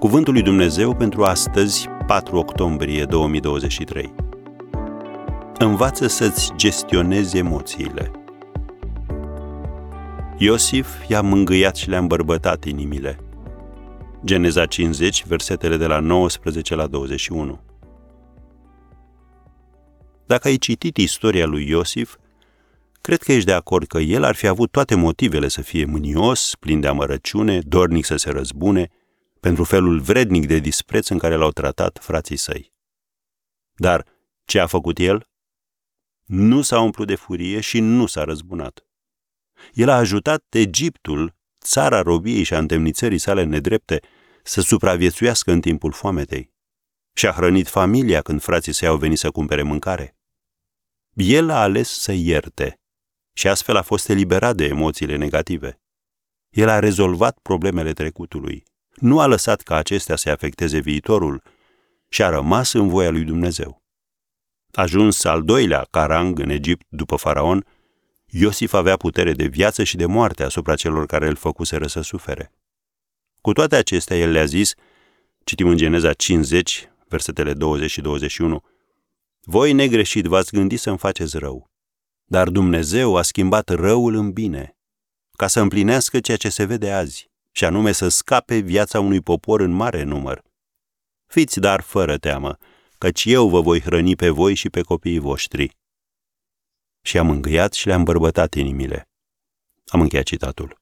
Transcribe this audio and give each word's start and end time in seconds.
Cuvântul 0.00 0.32
lui 0.32 0.42
Dumnezeu 0.42 0.94
pentru 0.94 1.24
astăzi, 1.24 1.88
4 2.06 2.36
octombrie 2.36 3.04
2023. 3.04 4.14
Învață 5.58 6.06
să-ți 6.06 6.52
gestionezi 6.56 7.36
emoțiile. 7.36 8.10
Iosif 10.38 10.88
i-a 11.08 11.20
mângâiat 11.22 11.76
și 11.76 11.88
le-a 11.88 11.98
îmbărbătat 11.98 12.64
inimile. 12.64 13.18
Geneza 14.24 14.66
50, 14.66 15.24
versetele 15.26 15.76
de 15.76 15.86
la 15.86 15.98
19 15.98 16.74
la 16.74 16.86
21. 16.86 17.60
Dacă 20.26 20.48
ai 20.48 20.56
citit 20.56 20.96
istoria 20.96 21.46
lui 21.46 21.68
Iosif, 21.68 22.16
cred 23.00 23.22
că 23.22 23.32
ești 23.32 23.46
de 23.46 23.52
acord 23.52 23.86
că 23.86 23.98
el 23.98 24.24
ar 24.24 24.34
fi 24.34 24.46
avut 24.46 24.70
toate 24.70 24.94
motivele 24.94 25.48
să 25.48 25.62
fie 25.62 25.84
mânios, 25.84 26.54
plin 26.60 26.80
de 26.80 26.86
amărăciune, 26.86 27.58
dornic 27.58 28.04
să 28.04 28.16
se 28.16 28.30
răzbune, 28.30 28.90
pentru 29.40 29.64
felul 29.64 30.00
vrednic 30.00 30.46
de 30.46 30.58
dispreț 30.58 31.08
în 31.08 31.18
care 31.18 31.34
l-au 31.34 31.50
tratat 31.50 31.98
frații 32.02 32.36
săi. 32.36 32.72
Dar 33.74 34.06
ce 34.44 34.58
a 34.58 34.66
făcut 34.66 34.98
el? 34.98 35.28
Nu 36.24 36.62
s-a 36.62 36.80
umplut 36.80 37.06
de 37.06 37.14
furie 37.14 37.60
și 37.60 37.80
nu 37.80 38.06
s-a 38.06 38.24
răzbunat. 38.24 38.86
El 39.72 39.88
a 39.88 39.96
ajutat 39.96 40.44
Egiptul, 40.48 41.34
țara 41.64 42.02
robiei 42.02 42.42
și 42.42 42.54
a 42.54 42.58
întemnițării 42.58 43.18
sale 43.18 43.44
nedrepte, 43.44 44.00
să 44.42 44.60
supraviețuiască 44.60 45.52
în 45.52 45.60
timpul 45.60 45.92
foametei. 45.92 46.52
Și 47.14 47.26
a 47.26 47.32
hrănit 47.32 47.68
familia 47.68 48.22
când 48.22 48.42
frații 48.42 48.72
săi 48.72 48.88
au 48.88 48.96
venit 48.96 49.18
să 49.18 49.30
cumpere 49.30 49.62
mâncare. 49.62 50.16
El 51.14 51.50
a 51.50 51.60
ales 51.60 51.88
să 51.88 52.12
ierte 52.12 52.80
și 53.32 53.48
astfel 53.48 53.76
a 53.76 53.82
fost 53.82 54.08
eliberat 54.08 54.56
de 54.56 54.64
emoțiile 54.64 55.16
negative. 55.16 55.80
El 56.50 56.68
a 56.68 56.78
rezolvat 56.78 57.38
problemele 57.38 57.92
trecutului, 57.92 58.64
nu 59.00 59.20
a 59.20 59.26
lăsat 59.26 59.60
ca 59.60 59.76
acestea 59.76 60.16
să 60.16 60.30
afecteze 60.30 60.78
viitorul 60.78 61.42
și 62.08 62.22
a 62.22 62.28
rămas 62.28 62.72
în 62.72 62.88
voia 62.88 63.10
lui 63.10 63.24
Dumnezeu. 63.24 63.82
Ajuns 64.72 65.24
al 65.24 65.42
doilea 65.42 65.86
carang 65.90 66.38
în 66.38 66.48
Egipt 66.48 66.86
după 66.88 67.16
faraon, 67.16 67.66
Iosif 68.26 68.72
avea 68.72 68.96
putere 68.96 69.32
de 69.32 69.46
viață 69.46 69.84
și 69.84 69.96
de 69.96 70.06
moarte 70.06 70.42
asupra 70.42 70.74
celor 70.74 71.06
care 71.06 71.26
îl 71.26 71.36
făcuseră 71.36 71.86
să 71.86 72.00
sufere. 72.00 72.52
Cu 73.40 73.52
toate 73.52 73.76
acestea, 73.76 74.16
el 74.16 74.30
le-a 74.30 74.44
zis, 74.44 74.74
citim 75.44 75.68
în 75.68 75.76
Geneza 75.76 76.12
50, 76.12 76.88
versetele 77.08 77.54
20 77.54 77.90
și 77.90 78.00
21, 78.00 78.64
Voi 79.40 79.72
negreșit 79.72 80.26
v-ați 80.26 80.52
gândit 80.52 80.80
să-mi 80.80 80.98
faceți 80.98 81.38
rău, 81.38 81.70
dar 82.24 82.48
Dumnezeu 82.48 83.16
a 83.16 83.22
schimbat 83.22 83.68
răul 83.68 84.14
în 84.14 84.32
bine, 84.32 84.76
ca 85.36 85.46
să 85.46 85.60
împlinească 85.60 86.20
ceea 86.20 86.36
ce 86.36 86.48
se 86.48 86.64
vede 86.64 86.90
azi, 86.90 87.29
și 87.52 87.64
anume 87.64 87.92
să 87.92 88.08
scape 88.08 88.58
viața 88.58 89.00
unui 89.00 89.20
popor 89.20 89.60
în 89.60 89.70
mare 89.70 90.02
număr. 90.02 90.42
Fiți 91.26 91.60
dar 91.60 91.80
fără 91.80 92.18
teamă, 92.18 92.56
căci 92.98 93.24
eu 93.24 93.48
vă 93.48 93.60
voi 93.60 93.80
hrăni 93.80 94.16
pe 94.16 94.28
voi 94.28 94.54
și 94.54 94.70
pe 94.70 94.80
copiii 94.80 95.18
voștri. 95.18 95.76
Și 97.02 97.18
am 97.18 97.30
îngâiat 97.30 97.72
și 97.72 97.86
le-am 97.86 98.04
bărbătat 98.04 98.54
inimile. 98.54 99.08
Am 99.86 100.00
încheiat 100.00 100.24
citatul. 100.24 100.78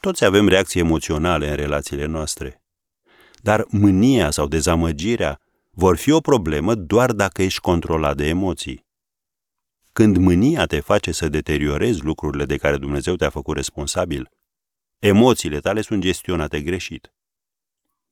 Toți 0.00 0.24
avem 0.24 0.48
reacții 0.48 0.80
emoționale 0.80 1.50
în 1.50 1.56
relațiile 1.56 2.04
noastre. 2.04 2.62
Dar 3.42 3.64
mânia 3.68 4.30
sau 4.30 4.46
dezamăgirea 4.46 5.40
vor 5.70 5.96
fi 5.96 6.10
o 6.10 6.20
problemă 6.20 6.74
doar 6.74 7.12
dacă 7.12 7.42
ești 7.42 7.60
controlat 7.60 8.16
de 8.16 8.26
emoții. 8.26 8.86
Când 9.92 10.16
mânia 10.16 10.66
te 10.66 10.80
face 10.80 11.12
să 11.12 11.28
deteriorezi 11.28 12.02
lucrurile 12.02 12.44
de 12.44 12.56
care 12.56 12.76
Dumnezeu 12.76 13.14
te-a 13.14 13.30
făcut 13.30 13.56
responsabil, 13.56 14.30
emoțiile 15.02 15.60
tale 15.60 15.80
sunt 15.80 16.02
gestionate 16.02 16.60
greșit. 16.60 17.12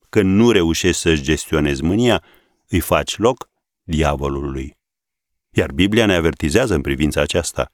Când 0.09 0.35
nu 0.35 0.51
reușești 0.51 1.01
să-și 1.01 1.21
gestionezi 1.21 1.83
mânia, 1.83 2.23
îi 2.67 2.79
faci 2.79 3.17
loc 3.17 3.49
diavolului. 3.83 4.77
Iar 5.49 5.71
Biblia 5.71 6.05
ne 6.05 6.15
avertizează 6.15 6.73
în 6.73 6.81
privința 6.81 7.21
aceasta. 7.21 7.71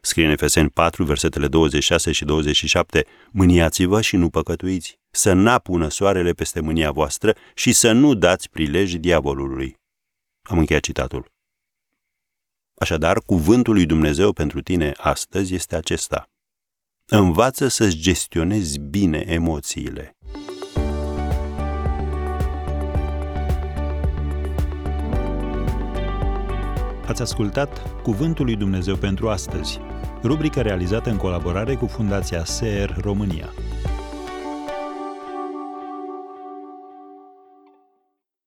Scrie 0.00 0.24
în 0.24 0.30
Efeseni 0.30 0.70
4, 0.70 1.04
versetele 1.04 1.48
26 1.48 2.12
și 2.12 2.24
27, 2.24 3.06
Mâniați-vă 3.30 4.00
și 4.00 4.16
nu 4.16 4.30
păcătuiți, 4.30 4.98
să 5.10 5.32
n-apună 5.32 5.88
soarele 5.88 6.32
peste 6.32 6.60
mânia 6.60 6.90
voastră 6.90 7.36
și 7.54 7.72
să 7.72 7.92
nu 7.92 8.14
dați 8.14 8.50
prilej 8.50 8.94
diavolului. 8.94 9.78
Am 10.42 10.58
încheiat 10.58 10.82
citatul. 10.82 11.32
Așadar, 12.74 13.20
cuvântul 13.20 13.74
lui 13.74 13.86
Dumnezeu 13.86 14.32
pentru 14.32 14.62
tine 14.62 14.92
astăzi 14.96 15.54
este 15.54 15.76
acesta. 15.76 16.28
Învață 17.10 17.68
să-ți 17.68 17.96
gestionezi 17.96 18.78
bine 18.78 19.24
emoțiile. 19.26 20.16
Ați 27.06 27.22
ascultat 27.22 28.02
Cuvântul 28.02 28.44
lui 28.44 28.56
Dumnezeu 28.56 28.96
pentru 28.96 29.28
astăzi, 29.28 29.80
rubrica 30.22 30.62
realizată 30.62 31.10
în 31.10 31.16
colaborare 31.16 31.74
cu 31.74 31.86
Fundația 31.86 32.44
SER 32.44 32.96
România. 33.00 33.52